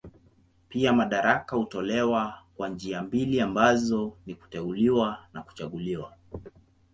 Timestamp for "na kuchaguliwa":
5.33-6.13